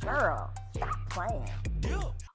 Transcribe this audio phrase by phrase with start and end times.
[0.00, 1.48] Girl, stop playing.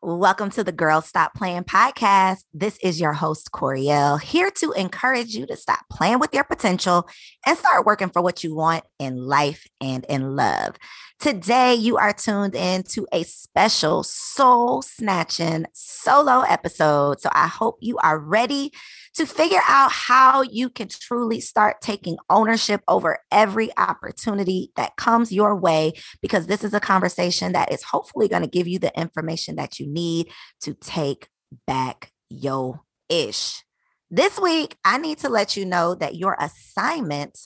[0.02, 2.44] Welcome to the Girl Stop Playing podcast.
[2.54, 7.08] This is your host, Coriel, here to encourage you to stop playing with your potential
[7.46, 10.76] and start working for what you want in life and in love.
[11.20, 17.22] Today, you are tuned in to a special soul snatching solo episode.
[17.22, 18.72] So I hope you are ready
[19.16, 25.32] to figure out how you can truly start taking ownership over every opportunity that comes
[25.32, 28.98] your way, because this is a conversation that is hopefully going to give you the
[29.00, 30.30] information that you need
[30.62, 31.30] to take
[31.66, 33.64] back your ish.
[34.12, 37.40] This week, I need to let you know that your assignment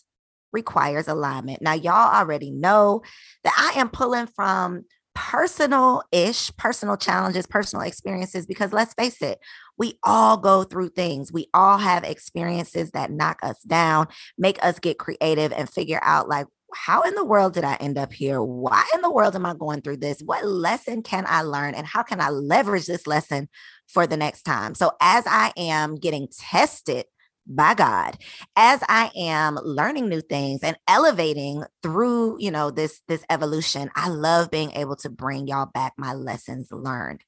[0.52, 1.62] requires alignment.
[1.62, 3.04] Now, y'all already know
[3.44, 9.38] that I am pulling from personal ish, personal challenges, personal experiences, because let's face it,
[9.80, 11.32] we all go through things.
[11.32, 14.08] We all have experiences that knock us down,
[14.38, 16.46] make us get creative and figure out like,
[16.76, 18.44] how in the world did I end up here?
[18.44, 20.22] Why in the world am I going through this?
[20.22, 21.74] What lesson can I learn?
[21.74, 23.50] And how can I leverage this lesson
[23.88, 24.76] for the next time?
[24.76, 27.06] So, as I am getting tested
[27.50, 28.16] by God
[28.56, 33.90] as I am learning new things and elevating through, you know, this this evolution.
[33.96, 37.24] I love being able to bring y'all back my lessons learned.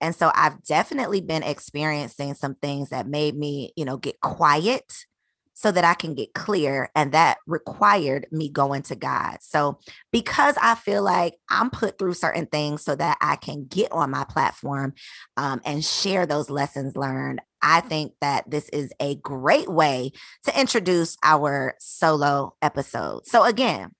[0.00, 5.06] And so I've definitely been experiencing some things that made me, you know, get quiet
[5.54, 6.90] so that I can get clear.
[6.94, 9.38] And that required me going to God.
[9.40, 9.78] So,
[10.12, 14.10] because I feel like I'm put through certain things so that I can get on
[14.10, 14.94] my platform
[15.36, 20.12] um, and share those lessons learned, I think that this is a great way
[20.44, 23.26] to introduce our solo episode.
[23.26, 23.92] So, again,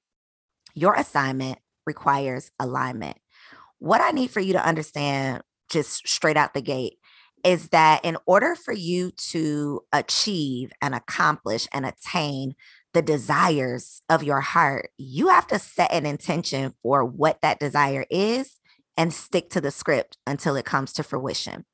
[0.75, 3.17] your assignment requires alignment.
[3.79, 6.99] What I need for you to understand just straight out the gate
[7.45, 12.55] is that in order for you to achieve and accomplish and attain
[12.95, 18.07] the desires of your heart, you have to set an intention for what that desire
[18.11, 18.59] is
[18.97, 21.65] and stick to the script until it comes to fruition.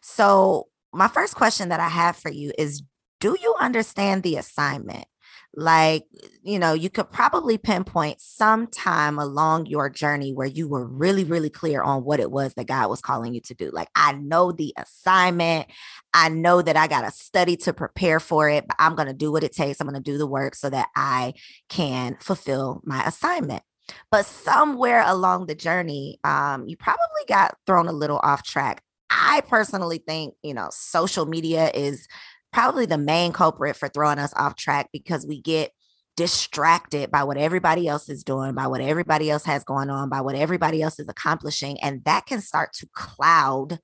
[0.00, 2.82] So, my first question that I have for you is
[3.20, 5.06] Do you understand the assignment?
[5.54, 6.06] Like
[6.42, 11.24] you know you could probably pinpoint some time along your journey where you were really
[11.24, 13.70] really clear on what it was that god was calling you to do.
[13.70, 15.66] Like i know the assignment.
[16.14, 19.14] I know that i got to study to prepare for it but i'm going to
[19.14, 19.80] do what it takes.
[19.80, 21.34] I'm going to do the work so that i
[21.68, 23.62] can fulfill my assignment.
[24.10, 28.82] But somewhere along the journey um, you probably got thrown a little off track.
[29.10, 32.08] I personally think you know social media is
[32.52, 35.72] probably the main culprit for throwing us off track because we get
[36.16, 40.20] distracted by what everybody else is doing, by what everybody else has going on, by
[40.20, 41.80] what everybody else is accomplishing.
[41.80, 43.78] And that can start to cloud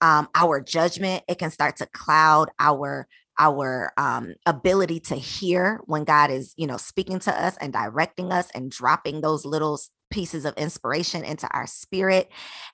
[0.00, 1.24] um, our judgment.
[1.28, 6.66] It can start to cloud our our um, ability to hear when God is, you
[6.66, 9.78] know, speaking to us and directing us and dropping those little
[10.10, 12.30] pieces of inspiration into our spirit.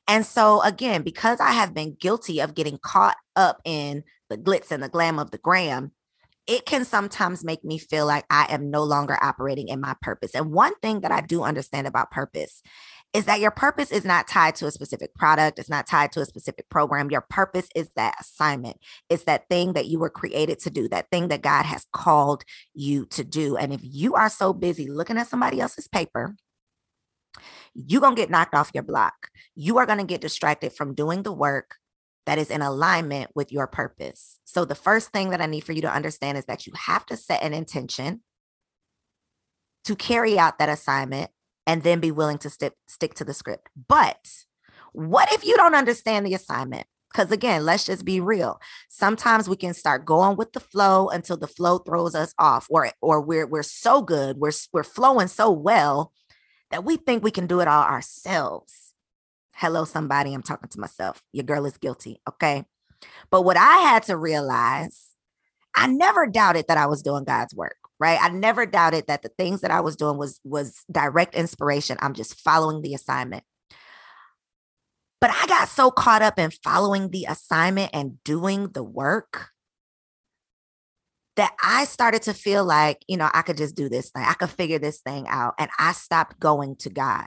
[0.06, 4.70] And so, again, because I have been guilty of getting caught up in the glitz
[4.70, 5.92] and the glam of the gram,
[6.46, 10.34] it can sometimes make me feel like I am no longer operating in my purpose.
[10.34, 12.62] And one thing that I do understand about purpose
[13.12, 16.20] is that your purpose is not tied to a specific product, it's not tied to
[16.20, 17.10] a specific program.
[17.10, 18.78] Your purpose is that assignment,
[19.10, 22.42] it's that thing that you were created to do, that thing that God has called
[22.74, 23.56] you to do.
[23.56, 26.34] And if you are so busy looking at somebody else's paper,
[27.74, 29.28] you're going to get knocked off your block.
[29.54, 31.76] You are going to get distracted from doing the work
[32.26, 34.38] that is in alignment with your purpose.
[34.44, 37.04] So, the first thing that I need for you to understand is that you have
[37.06, 38.22] to set an intention
[39.84, 41.30] to carry out that assignment
[41.66, 43.68] and then be willing to stick stick to the script.
[43.88, 44.28] But
[44.92, 46.86] what if you don't understand the assignment?
[47.12, 48.58] Because again, let's just be real.
[48.88, 52.90] Sometimes we can start going with the flow until the flow throws us off, or
[53.00, 56.12] or we're we're so good, we're we're flowing so well
[56.70, 58.91] that we think we can do it all ourselves.
[59.54, 60.34] Hello, somebody.
[60.34, 61.22] I'm talking to myself.
[61.32, 62.20] Your girl is guilty.
[62.28, 62.64] Okay.
[63.30, 65.10] But what I had to realize,
[65.74, 69.30] I never doubted that I was doing God's work right i never doubted that the
[69.38, 73.44] things that i was doing was was direct inspiration i'm just following the assignment
[75.20, 79.50] but i got so caught up in following the assignment and doing the work
[81.36, 84.34] that i started to feel like you know i could just do this thing i
[84.34, 87.26] could figure this thing out and i stopped going to god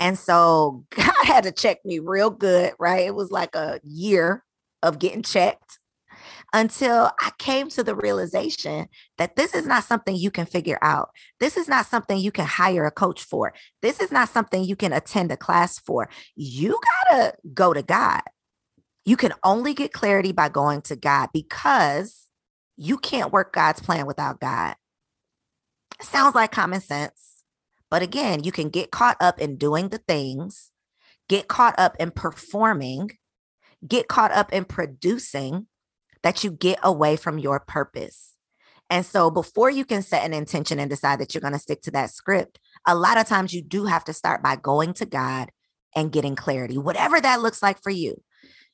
[0.00, 4.42] and so god had to check me real good right it was like a year
[4.82, 5.78] of getting checked
[6.52, 8.88] until I came to the realization
[9.18, 11.10] that this is not something you can figure out.
[11.38, 13.54] This is not something you can hire a coach for.
[13.82, 16.08] This is not something you can attend a class for.
[16.34, 16.78] You
[17.10, 18.22] got to go to God.
[19.04, 22.26] You can only get clarity by going to God because
[22.76, 24.74] you can't work God's plan without God.
[26.00, 27.29] Sounds like common sense.
[27.90, 30.70] But again, you can get caught up in doing the things,
[31.28, 33.10] get caught up in performing,
[33.86, 35.66] get caught up in producing,
[36.22, 38.34] that you get away from your purpose.
[38.90, 41.80] And so before you can set an intention and decide that you're going to stick
[41.82, 45.06] to that script, a lot of times you do have to start by going to
[45.06, 45.50] God
[45.94, 48.20] and getting clarity, whatever that looks like for you.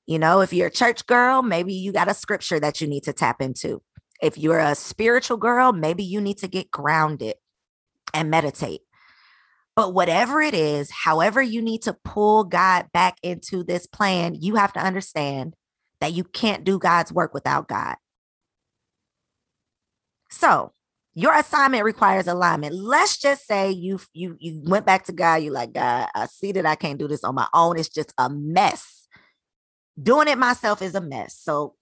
[0.07, 3.05] You know, if you're a church girl, maybe you got a scripture that you need
[3.05, 3.83] to tap into.
[4.23, 7.35] If you're a spiritual girl, maybe you need to get grounded
[8.15, 8.81] and meditate.
[9.77, 14.57] But whatever it is, however you need to pull God back into this plan, you
[14.57, 15.55] have to understand
[16.01, 17.97] that you can't do God's work without God.
[20.31, 20.73] So,
[21.15, 22.75] your assignment requires alignment.
[22.75, 25.37] Let's just say you you you went back to God.
[25.37, 26.09] You like God.
[26.15, 27.79] I see that I can't do this on my own.
[27.79, 29.09] It's just a mess.
[30.03, 31.39] Doing it myself is a mess.
[31.39, 31.75] So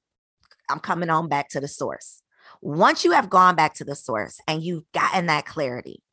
[0.71, 2.23] I'm coming on back to the source.
[2.61, 6.04] Once you have gone back to the source and you've gotten that clarity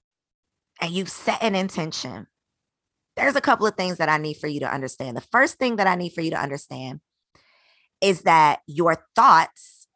[0.82, 2.28] and you've set an intention,
[3.16, 5.16] there's a couple of things that I need for you to understand.
[5.16, 7.02] The first thing that I need for you to understand
[8.02, 9.88] is that your thoughts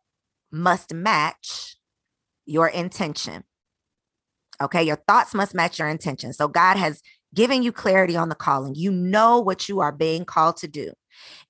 [0.52, 1.78] must match
[2.46, 3.44] your intention.
[4.62, 6.32] Okay, your thoughts must match your intention.
[6.32, 7.02] So God has
[7.34, 8.76] given you clarity on the calling.
[8.76, 10.94] You know what you are being called to do.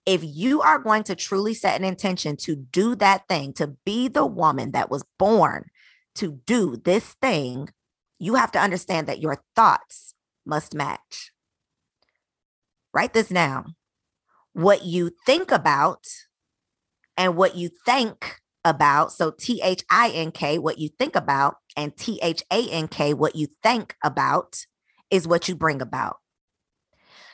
[0.06, 4.08] If you are going to truly set an intention to do that thing, to be
[4.08, 5.66] the woman that was born
[6.16, 7.70] to do this thing,
[8.20, 10.14] you have to understand that your thoughts
[10.46, 11.32] must match.
[12.94, 13.76] Write this down.
[14.54, 16.06] What you think about
[17.18, 19.12] and what you think about.
[19.12, 22.88] So T H I N K, what you think about, and T H A N
[22.88, 24.66] K, what you think about,
[25.12, 26.18] is what you bring about.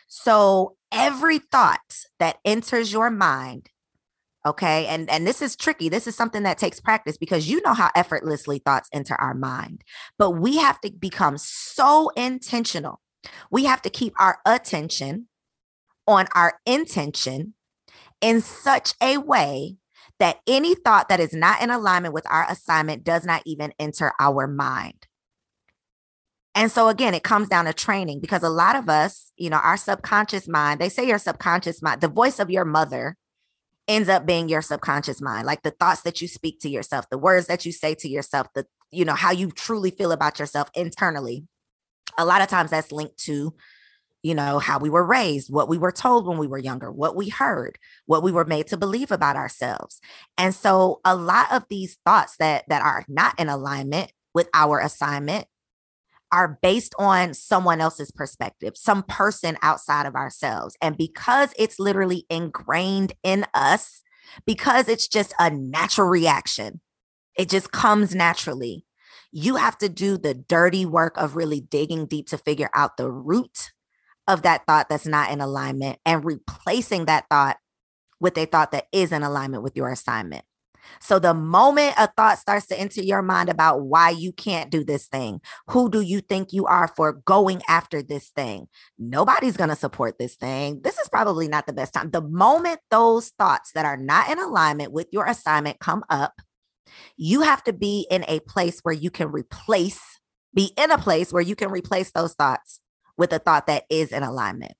[0.07, 3.69] So every thought that enters your mind,
[4.46, 5.90] okay, and and this is tricky.
[5.90, 9.84] This is something that takes practice because you know how effortlessly thoughts enter our mind,
[10.18, 13.02] but we have to become so intentional.
[13.52, 15.28] We have to keep our attention
[16.07, 17.54] on our intention
[18.19, 19.78] in such a way
[20.19, 24.14] that any thought that is not in alignment with our assignment does not even enter
[24.19, 25.07] our mind.
[26.54, 29.57] And so again, it comes down to training because a lot of us, you know,
[29.57, 33.18] our subconscious mind, they say your subconscious mind, the voice of your mother
[33.92, 37.18] ends up being your subconscious mind, like the thoughts that you speak to yourself, the
[37.18, 40.69] words that you say to yourself, the, you know, how you truly feel about yourself
[40.74, 41.45] internally.
[42.18, 43.54] A lot of times that's linked to
[44.24, 47.16] you know, how we were raised, what we were told when we were younger, what
[47.16, 50.00] we heard, what we were made to believe about ourselves.
[50.38, 54.80] And so a lot of these thoughts that that are not in alignment with our
[54.80, 55.48] assignment
[56.31, 60.78] are based on someone else's perspective, some person outside of ourselves.
[60.81, 64.02] And because it's literally ingrained in us,
[64.45, 66.81] because it's just a natural reaction,
[67.38, 68.85] it just comes naturally.
[69.31, 73.09] You have to do the dirty work of really digging deep to figure out the
[73.09, 73.71] root
[74.28, 77.57] of that thought that's not in alignment and replacing that thought
[78.19, 80.45] with a thought that is in alignment with your assignment.
[81.00, 84.83] So the moment a thought starts to enter your mind about why you can't do
[84.83, 88.68] this thing, who do you think you are for going after this thing?
[88.97, 90.81] Nobody's going to support this thing.
[90.81, 92.11] This is probably not the best time.
[92.11, 96.33] The moment those thoughts that are not in alignment with your assignment come up,
[97.18, 100.02] you have to be in a place where you can replace,
[100.54, 102.81] be in a place where you can replace those thoughts
[103.18, 104.73] with a thought that is in alignment.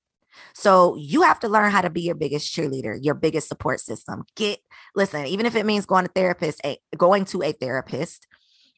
[0.54, 4.24] So you have to learn how to be your biggest cheerleader, your biggest support system.
[4.36, 4.60] Get
[4.96, 8.28] listen, even if it means going to therapist, a, going to a therapist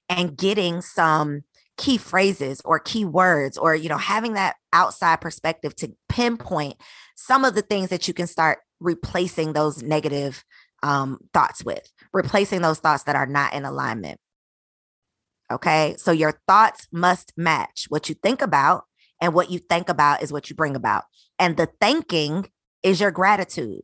[0.10, 1.41] and getting some
[1.77, 6.75] key phrases or key words or you know having that outside perspective to pinpoint
[7.15, 10.43] some of the things that you can start replacing those negative
[10.84, 14.20] um, thoughts with replacing those thoughts that are not in alignment
[15.51, 18.84] okay so your thoughts must match what you think about
[19.24, 21.05] and what you think about is what you bring about.
[21.39, 22.51] And the thinking
[22.84, 23.84] is your gratitude.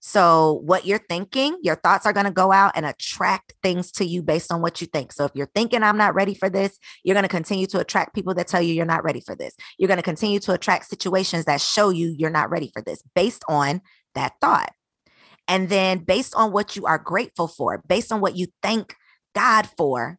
[0.00, 4.04] So, what you're thinking, your thoughts are going to go out and attract things to
[4.04, 5.12] you based on what you think.
[5.12, 8.14] So, if you're thinking, I'm not ready for this, you're going to continue to attract
[8.14, 9.56] people that tell you you're not ready for this.
[9.76, 13.02] You're going to continue to attract situations that show you you're not ready for this
[13.14, 13.80] based on
[14.14, 14.72] that thought.
[15.48, 18.94] And then, based on what you are grateful for, based on what you thank
[19.34, 20.18] God for,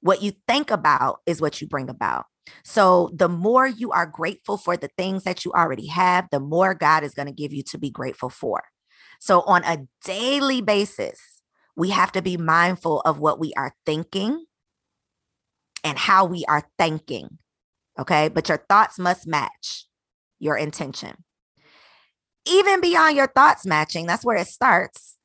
[0.00, 2.26] what you think about is what you bring about.
[2.62, 6.74] So the more you are grateful for the things that you already have, the more
[6.74, 8.64] God is going to give you to be grateful for.
[9.24, 11.18] So on a daily basis,
[11.76, 14.44] we have to be mindful of what we are thinking
[15.82, 17.38] and how we are thinking.
[17.98, 18.28] Okay.
[18.28, 19.86] But your thoughts must match
[20.38, 21.24] your intention.
[22.46, 25.16] Even beyond your thoughts matching, that's where it starts.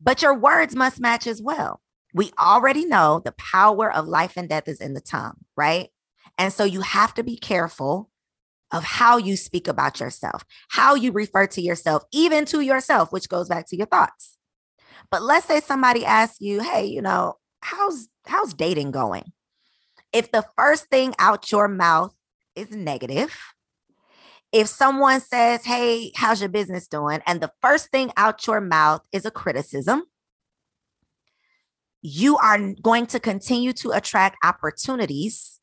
[0.00, 1.80] But your words must match as well
[2.14, 5.88] we already know the power of life and death is in the tongue, right?
[6.36, 8.10] And so you have to be careful
[8.70, 13.28] of how you speak about yourself, how you refer to yourself, even to yourself, which
[13.28, 14.36] goes back to your thoughts.
[15.10, 19.32] But let's say somebody asks you, "Hey, you know, how's how's dating going?"
[20.12, 22.14] If the first thing out your mouth
[22.54, 23.34] is negative,
[24.52, 29.02] if someone says, "Hey, how's your business doing?" and the first thing out your mouth
[29.12, 30.04] is a criticism,
[32.02, 35.57] you are going to continue to attract opportunities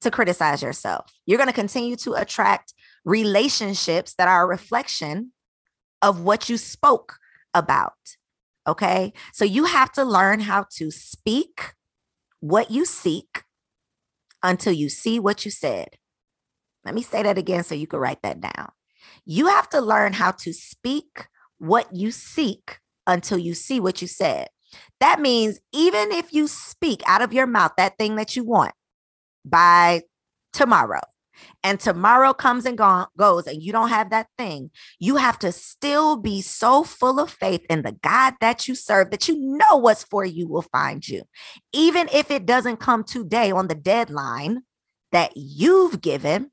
[0.00, 1.12] to criticize yourself.
[1.26, 5.32] You're going to continue to attract relationships that are a reflection
[6.02, 7.16] of what you spoke
[7.54, 7.92] about.
[8.66, 9.12] Okay.
[9.32, 11.74] So you have to learn how to speak
[12.40, 13.44] what you seek
[14.42, 15.88] until you see what you said.
[16.84, 18.70] Let me say that again so you can write that down.
[19.24, 21.26] You have to learn how to speak
[21.58, 24.48] what you seek until you see what you said.
[25.00, 28.72] That means even if you speak out of your mouth that thing that you want
[29.44, 30.02] by
[30.52, 31.00] tomorrow,
[31.62, 35.52] and tomorrow comes and go- goes and you don't have that thing, you have to
[35.52, 39.76] still be so full of faith in the God that you serve that you know
[39.76, 41.22] what's for you will find you.
[41.72, 44.62] Even if it doesn't come today on the deadline
[45.12, 46.50] that you've given,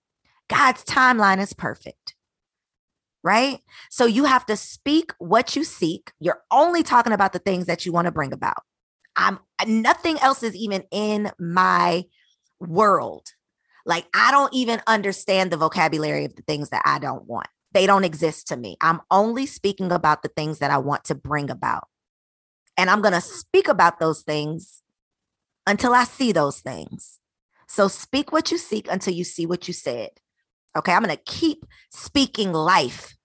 [0.49, 2.15] God's timeline is perfect
[3.23, 3.59] right?
[3.89, 6.13] So you have to speak what you seek.
[6.17, 8.63] You're only talking about the things that you want to bring about.
[9.17, 12.05] I'm nothing else is even in my
[12.59, 13.27] world.
[13.85, 17.47] Like I don't even understand the vocabulary of the things that I don't want.
[17.73, 18.77] They don't exist to me.
[18.81, 21.87] I'm only speaking about the things that I want to bring about.
[22.77, 24.81] And I'm going to speak about those things
[25.65, 27.19] until I see those things.
[27.67, 30.09] So speak what you seek until you see what you said.
[30.77, 33.15] Okay, I'm going to keep speaking life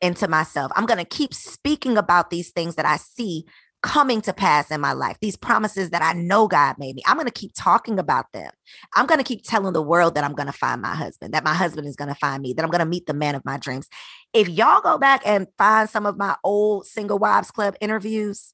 [0.00, 0.72] into myself.
[0.76, 3.46] I'm going to keep speaking about these things that I see
[3.82, 7.02] coming to pass in my life, these promises that I know God made me.
[7.06, 8.50] I'm going to keep talking about them.
[8.94, 11.44] I'm going to keep telling the world that I'm going to find my husband, that
[11.44, 13.44] my husband is going to find me, that I'm going to meet the man of
[13.44, 13.88] my dreams.
[14.32, 18.52] If y'all go back and find some of my old Single Wives Club interviews,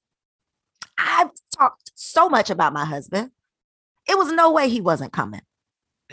[0.99, 3.31] I've talked so much about my husband.
[4.09, 5.43] It was no way he wasn't coming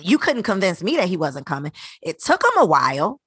[0.01, 1.71] you couldn't convince me that he wasn't coming.
[2.01, 3.19] It took him a while.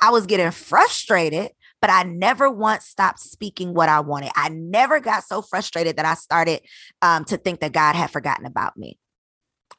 [0.00, 4.30] I was getting frustrated, but I never once stopped speaking what I wanted.
[4.34, 6.60] I never got so frustrated that I started
[7.02, 8.98] um, to think that God had forgotten about me.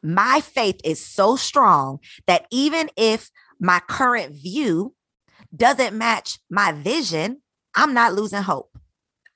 [0.01, 3.29] My faith is so strong that even if
[3.59, 4.95] my current view
[5.55, 7.41] doesn't match my vision,
[7.75, 8.69] I'm not losing hope.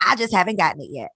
[0.06, 1.12] I just haven't gotten it yet.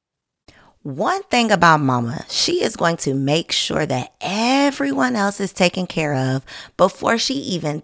[0.84, 5.86] One thing about mama, she is going to make sure that everyone else is taken
[5.86, 6.46] care of
[6.78, 7.84] before she even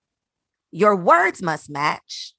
[0.71, 2.33] your words must match,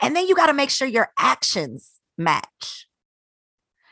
[0.00, 2.86] and then you got to make sure your actions match.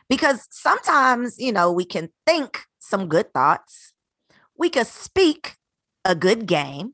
[0.09, 3.93] Because sometimes, you know, we can think some good thoughts,
[4.57, 5.57] we could speak
[6.05, 6.93] a good game,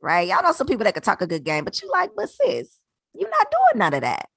[0.00, 0.28] right?
[0.28, 2.76] Y'all know some people that could talk a good game, but you like, but sis,
[3.14, 4.28] you're not doing none of that.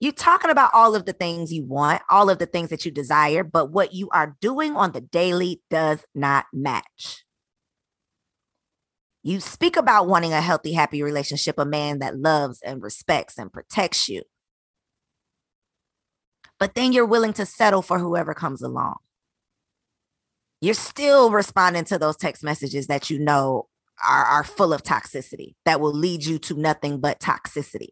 [0.00, 2.90] You're talking about all of the things you want, all of the things that you
[2.90, 7.24] desire, but what you are doing on the daily does not match.
[9.28, 13.52] You speak about wanting a healthy, happy relationship, a man that loves and respects and
[13.52, 14.22] protects you.
[16.58, 18.96] But then you're willing to settle for whoever comes along.
[20.62, 23.68] You're still responding to those text messages that you know
[24.02, 27.88] are, are full of toxicity that will lead you to nothing but toxicity.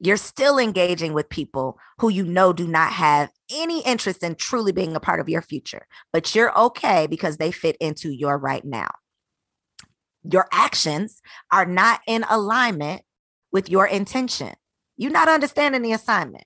[0.00, 4.72] You're still engaging with people who you know do not have any interest in truly
[4.72, 8.64] being a part of your future, but you're okay because they fit into your right
[8.64, 8.88] now
[10.30, 11.20] your actions
[11.52, 13.02] are not in alignment
[13.52, 14.52] with your intention.
[14.96, 16.44] You're not understanding the assignment.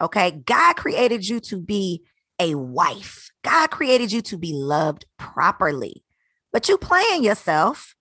[0.00, 0.30] Okay.
[0.30, 2.04] God created you to be
[2.40, 6.04] a wife, God created you to be loved properly,
[6.52, 7.96] but you playing yourself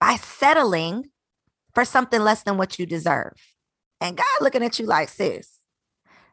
[0.00, 1.10] by settling
[1.72, 3.34] for something less than what you deserve.
[4.00, 5.48] And God looking at you like, sis,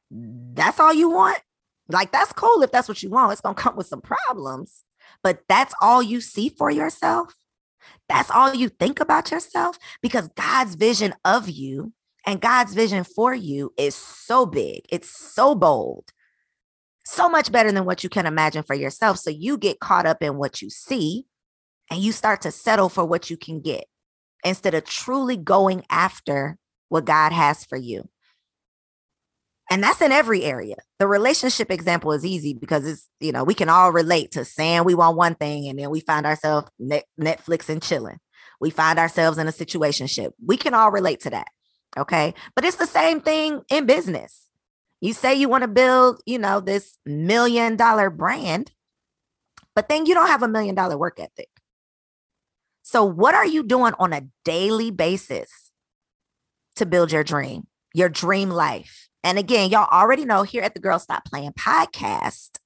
[0.09, 1.39] that's all you want?
[1.87, 3.31] Like, that's cool if that's what you want.
[3.31, 4.83] It's going to come with some problems,
[5.21, 7.35] but that's all you see for yourself
[8.07, 11.93] that's all you think about yourself because God's vision of you
[12.25, 16.09] and God's vision for you is so big, it's so bold,
[17.05, 19.17] so much better than what you can imagine for yourself.
[19.17, 21.25] So you get caught up in what you see
[21.89, 23.85] and you start to settle for what you can get
[24.43, 26.57] instead of truly going after
[26.89, 28.09] what God has for you.
[29.69, 30.75] And that's in every area.
[30.97, 34.83] The relationship example is easy because it's, you know, we can all relate to saying
[34.83, 38.17] we want one thing and then we find ourselves net- Netflix and chilling.
[38.59, 40.07] We find ourselves in a situation.
[40.43, 41.47] We can all relate to that.
[41.97, 42.33] Okay.
[42.55, 44.47] But it's the same thing in business.
[45.01, 48.71] You say you want to build, you know, this million dollar brand,
[49.75, 51.47] but then you don't have a million dollar work ethic.
[52.83, 55.71] So, what are you doing on a daily basis
[56.75, 59.08] to build your dream, your dream life?
[59.23, 62.57] And again, y'all already know here at the Girl Stop Playing podcast,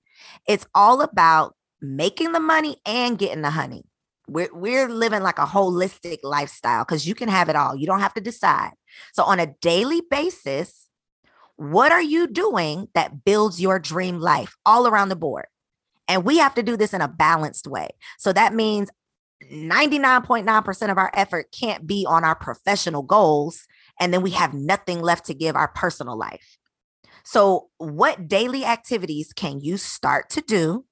[0.47, 3.83] it's all about making the money and getting the honey.
[4.27, 7.75] We're, we're living like a holistic lifestyle because you can have it all.
[7.75, 8.71] You don't have to decide.
[9.13, 10.87] So, on a daily basis,
[11.55, 15.47] what are you doing that builds your dream life all around the board?
[16.07, 17.89] And we have to do this in a balanced way.
[18.17, 18.89] So, that means
[19.51, 23.67] 99.9% of our effort can't be on our professional goals
[23.99, 26.57] and then we have nothing left to give our personal life.
[27.23, 30.85] So, what daily activities can you start to do,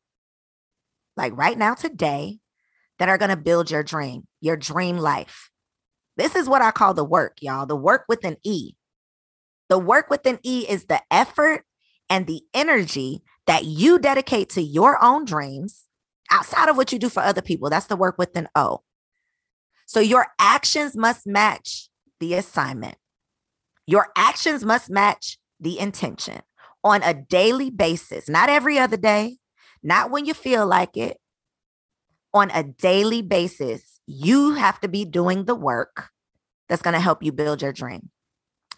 [1.17, 2.39] like right now, today,
[2.99, 5.49] that are going to build your dream, your dream life?
[6.17, 8.73] This is what I call the work, y'all, the work with an E.
[9.69, 11.63] The work with an E is the effort
[12.09, 15.85] and the energy that you dedicate to your own dreams
[16.29, 17.69] outside of what you do for other people.
[17.69, 18.83] That's the work with an O.
[19.85, 21.89] So your actions must match
[22.21, 22.95] the assignment.
[23.85, 26.39] Your actions must match the intention
[26.83, 29.37] on a daily basis, not every other day,
[29.83, 31.17] not when you feel like it.
[32.33, 36.09] On a daily basis, you have to be doing the work
[36.69, 38.09] that's going to help you build your dream.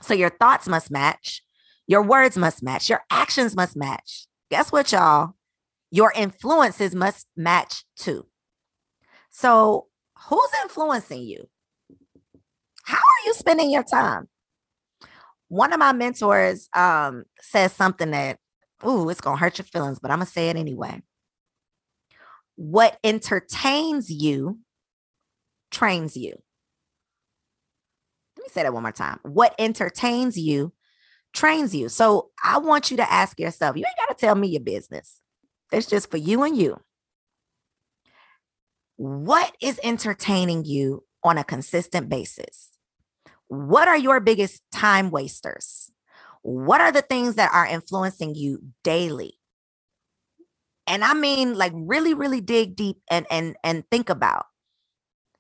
[0.02, 1.44] So your thoughts must match,
[1.86, 4.28] your words must match, your actions must match.
[4.50, 5.36] Guess what, y'all?
[5.92, 8.26] Your influences must match too.
[9.30, 9.88] So,
[10.28, 11.50] who's influencing you?
[12.84, 14.28] How are you spending your time?
[15.50, 18.38] One of my mentors um, says something that,
[18.86, 21.02] ooh, it's going to hurt your feelings, but I'm going to say it anyway.
[22.56, 24.60] What entertains you
[25.72, 26.32] trains you.
[28.38, 29.20] Let me say that one more time.
[29.24, 30.74] What entertains you
[31.34, 31.90] trains you.
[31.90, 35.20] So I want you to ask yourself, you ain't got to tell me your business.
[35.72, 36.80] It's just for you and you.
[38.96, 42.70] What is entertaining you on a consistent basis?
[43.48, 45.92] What are your biggest time wasters?
[46.42, 49.34] What are the things that are influencing you daily?
[50.88, 54.46] And I mean like really really dig deep and and and think about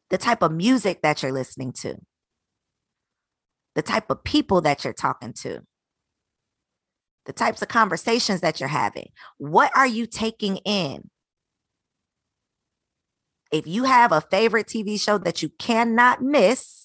[0.09, 1.95] the type of music that you're listening to.
[3.75, 5.63] The type of people that you're talking to
[7.25, 9.09] the types of conversations that you're having.
[9.37, 11.09] What are you taking in?
[13.51, 16.82] If you have a favorite TV show that you cannot miss,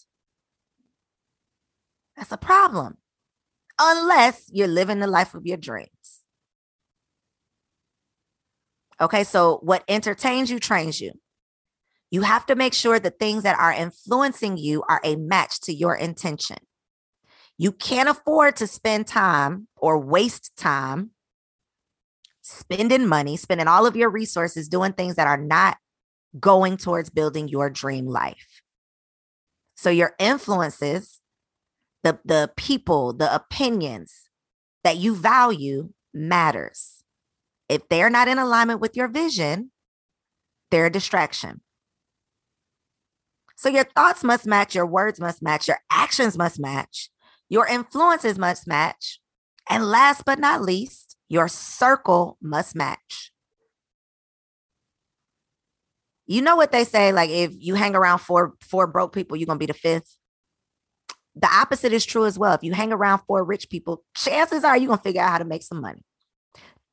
[2.19, 2.99] that's a problem.
[3.79, 5.89] Unless you're living the life of your dreams.
[9.01, 11.13] Okay, so what entertains you trains you.
[12.11, 15.73] You have to make sure the things that are influencing you are a match to
[15.73, 16.57] your intention.
[17.57, 21.11] You can't afford to spend time or waste time
[22.43, 25.77] spending money, spending all of your resources doing things that are not
[26.41, 28.63] going towards building your dream life.
[29.77, 31.21] So your influences,
[32.05, 34.29] the the people, the opinions
[34.85, 37.03] that you value matters.
[37.69, 39.71] If they're not in alignment with your vision,
[40.71, 41.61] they're a distraction.
[43.57, 47.11] So your thoughts must match, your words must match, your actions must match.
[47.49, 49.21] Your influences must match.
[49.69, 53.33] And last but not least, your circle must match.
[56.27, 59.47] You know what they say like if you hang around four four broke people, you're
[59.47, 60.18] going to be the fifth.
[61.41, 62.55] The opposite is true as well.
[62.55, 65.39] If you hang around four rich people, chances are you're going to figure out how
[65.39, 66.03] to make some money.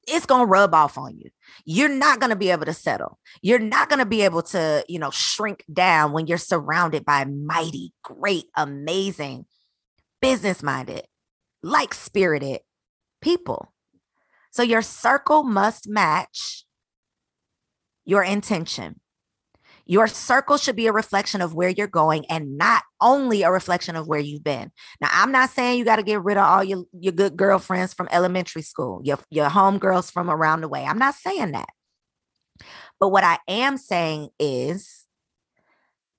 [0.08, 1.32] It's going to rub off on you.
[1.66, 3.18] You're not going to be able to settle.
[3.42, 7.26] You're not going to be able to, you know, shrink down when you're surrounded by
[7.26, 9.46] mighty, great, amazing,
[10.22, 11.08] business minded,
[11.64, 12.60] like spirited
[13.20, 13.74] people.
[14.52, 16.66] So your circle must match
[18.06, 19.00] your intention.
[19.86, 23.96] Your circle should be a reflection of where you're going and not only a reflection
[23.96, 24.72] of where you've been.
[25.00, 27.94] Now, I'm not saying you got to get rid of all your, your good girlfriends
[27.94, 30.86] from elementary school, your, your homegirls from around the way.
[30.86, 31.70] I'm not saying that.
[33.00, 35.06] But what I am saying is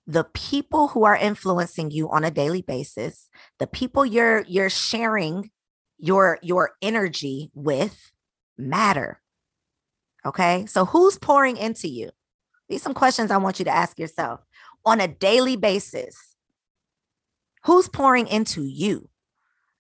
[0.07, 5.51] the people who are influencing you on a daily basis, the people you're you're sharing
[5.99, 8.13] your your energy with
[8.57, 9.21] matter.
[10.25, 10.67] Okay?
[10.67, 12.11] So who's pouring into you?
[12.69, 14.41] These some questions I want you to ask yourself
[14.85, 16.17] on a daily basis.
[17.65, 19.09] Who's pouring into you?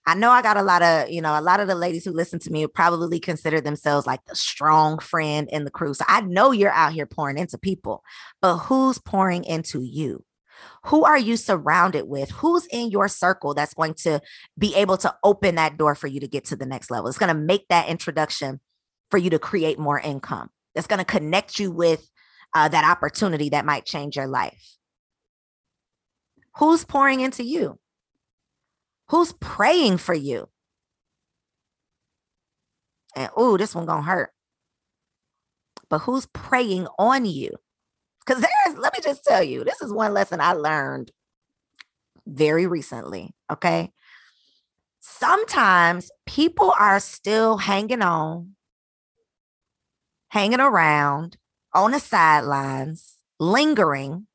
[0.08, 2.12] I know I got a lot of, you know, a lot of the ladies who
[2.12, 5.94] listen to me probably consider themselves like the strong friend in the crew.
[5.94, 8.04] So I know you're out here pouring into people,
[8.40, 10.24] but who's pouring into you?
[10.84, 12.30] Who are you surrounded with?
[12.30, 14.20] Who's in your circle that's going to
[14.56, 17.08] be able to open that door for you to get to the next level?
[17.08, 18.60] It's going to make that introduction
[19.10, 20.50] for you to create more income.
[20.74, 22.08] It's going to connect you with
[22.56, 24.78] uh, that opportunity that might change your life.
[26.56, 27.78] Who's pouring into you?
[29.10, 30.48] Who's praying for you?
[33.14, 34.30] And oh, this one gonna hurt.
[35.90, 37.50] But who's praying on you?
[38.24, 41.12] Because there's, let me just tell you, this is one lesson I learned
[42.26, 43.34] very recently.
[43.52, 43.92] Okay.
[45.00, 48.56] Sometimes people are still hanging on,
[50.30, 51.36] hanging around
[51.76, 54.26] on the sidelines, lingering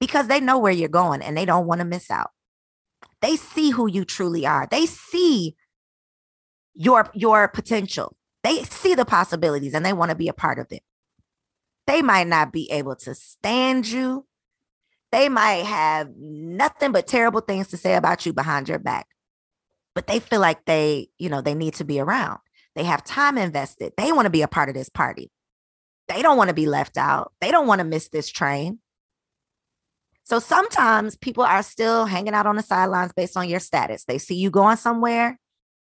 [0.00, 2.30] because they know where you're going and they don't want to miss out.
[3.20, 4.66] They see who you truly are.
[4.70, 5.56] They see
[6.74, 8.16] your your potential.
[8.42, 10.82] They see the possibilities and they want to be a part of it.
[11.86, 14.26] They might not be able to stand you.
[15.12, 19.06] They might have nothing but terrible things to say about you behind your back.
[19.94, 22.38] but they feel like they, you know, they need to be around.
[22.74, 23.92] They have time invested.
[23.96, 25.30] They want to be a part of this party.
[26.08, 27.32] They don't want to be left out.
[27.40, 28.80] They don't want to miss this train.
[30.24, 34.04] So sometimes people are still hanging out on the sidelines based on your status.
[34.04, 35.38] They see you going somewhere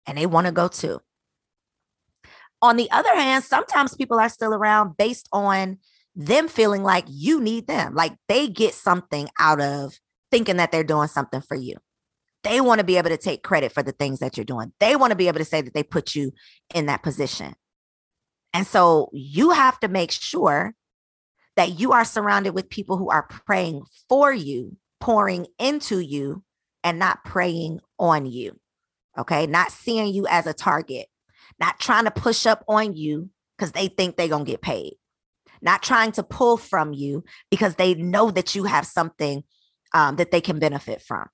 [0.07, 1.01] and they want to go too.
[2.63, 5.79] On the other hand, sometimes people are still around based on
[6.15, 9.99] them feeling like you need them, like they get something out of
[10.31, 11.75] thinking that they're doing something for you.
[12.43, 14.73] They want to be able to take credit for the things that you're doing.
[14.81, 16.33] They want to be able to say that they put you
[16.75, 17.55] in that position.
[18.57, 20.75] And so you have to make sure
[21.57, 26.43] that you are surrounded with people who are praying for you, pouring into you,
[26.83, 28.59] and not praying on you.
[29.19, 29.47] Okay.
[29.47, 31.09] Not seeing you as a target,
[31.61, 34.95] not trying to push up on you because they think they're going to get paid,
[35.61, 39.45] not trying to pull from you because they know that you have something
[39.93, 41.29] um, that they can benefit from.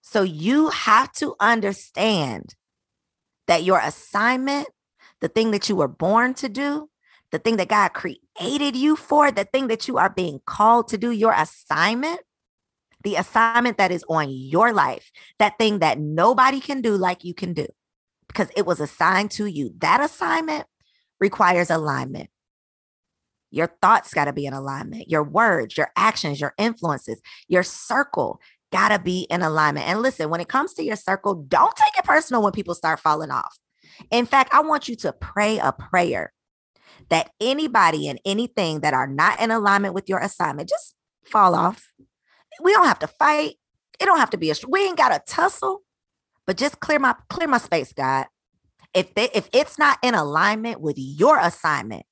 [0.00, 2.54] So you have to understand
[3.48, 4.68] that your assignment,
[5.20, 6.88] the thing that you were born to do,
[7.32, 10.98] the thing that God created you for, the thing that you are being called to
[10.98, 12.20] do, your assignment,
[13.02, 17.34] the assignment that is on your life, that thing that nobody can do like you
[17.34, 17.66] can do
[18.28, 19.74] because it was assigned to you.
[19.78, 20.66] That assignment
[21.20, 22.30] requires alignment.
[23.50, 25.08] Your thoughts got to be in alignment.
[25.08, 29.88] Your words, your actions, your influences, your circle got to be in alignment.
[29.88, 33.00] And listen, when it comes to your circle, don't take it personal when people start
[33.00, 33.58] falling off.
[34.10, 36.32] In fact, I want you to pray a prayer
[37.08, 41.92] that anybody and anything that are not in alignment with your assignment just fall off.
[42.62, 43.54] We don't have to fight.
[44.00, 45.82] It don't have to be a we ain't got to tussle,
[46.46, 48.26] but just clear my clear my space, God.
[48.94, 52.04] If they, if it's not in alignment with your assignment,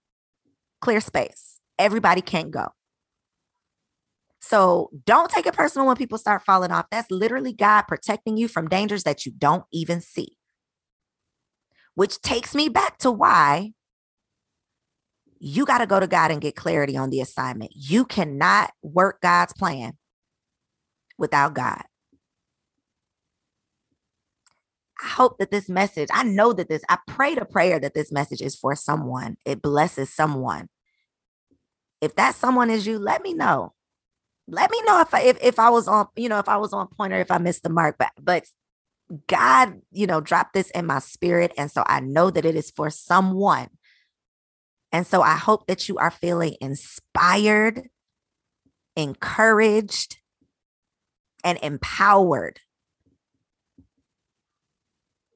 [0.81, 1.61] clear space.
[1.79, 2.69] Everybody can't go.
[4.49, 6.87] So don't take it personal when people start falling off.
[6.91, 10.37] That's literally God protecting you from dangers that you don't even see.
[11.95, 13.73] Which takes me back to why
[15.41, 17.73] you got to go to God and get clarity on the assignment.
[17.75, 19.95] You cannot work God's plan
[21.19, 21.83] without God.
[25.03, 28.13] I hope that this message, I know that this, I prayed a prayer that this
[28.13, 29.37] message is for someone.
[29.45, 30.69] It blesses someone.
[32.01, 33.73] If that someone is you, let me know.
[34.49, 36.73] Let me know if I if, if I was on, you know, if I was
[36.73, 37.97] on point or if I missed the mark.
[37.99, 38.45] But but
[39.27, 41.53] God, you know, dropped this in my spirit.
[41.57, 43.69] And so I know that it is for someone.
[44.93, 47.89] And so I hope that you are feeling inspired,
[48.97, 50.19] encouraged,
[51.45, 52.61] and empowered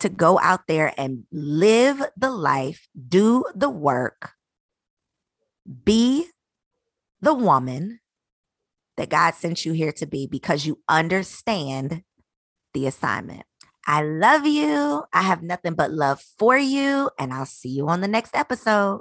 [0.01, 4.33] to go out there and live the life, do the work,
[5.85, 6.27] be
[7.20, 8.00] the woman
[9.01, 12.03] that God sent you here to be because you understand
[12.75, 13.45] the assignment.
[13.87, 15.05] I love you.
[15.11, 19.01] I have nothing but love for you, and I'll see you on the next episode.